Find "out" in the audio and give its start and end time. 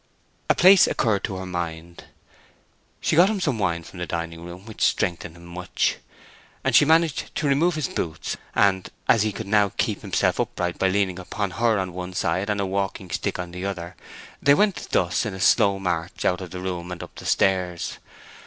16.25-16.41